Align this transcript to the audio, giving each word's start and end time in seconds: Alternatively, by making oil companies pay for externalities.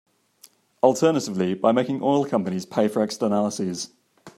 Alternatively, 0.81 1.53
by 1.53 1.71
making 1.71 2.01
oil 2.01 2.25
companies 2.25 2.65
pay 2.65 2.87
for 2.87 3.03
externalities. 3.03 3.89